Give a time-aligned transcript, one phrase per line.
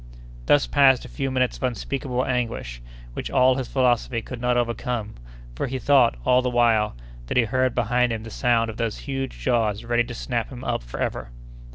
[0.47, 2.81] Thus passed a few minutes of unspeakable anguish,
[3.13, 5.13] which all his philosophy could not overcome,
[5.53, 6.95] for he thought, all the while,
[7.27, 10.63] that he heard behind him the sound of those huge jaws ready to snap him
[10.63, 11.29] up forever.